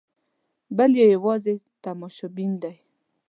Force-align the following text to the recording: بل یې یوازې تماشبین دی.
بل 0.77 0.91
یې 1.01 1.05
یوازې 1.15 1.55
تماشبین 1.83 2.51
دی. 2.61 2.75